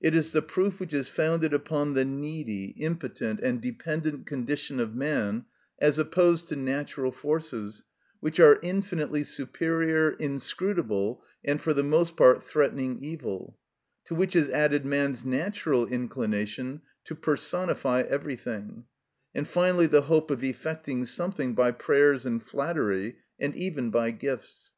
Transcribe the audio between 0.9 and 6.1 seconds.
is founded upon the needy, impotent, and dependent condition of man as